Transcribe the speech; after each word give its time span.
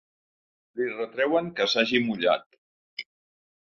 Li 0.79 0.87
retreuen 0.93 1.51
que 1.59 1.67
s’hagi 1.73 2.03
mullat. 2.07 3.07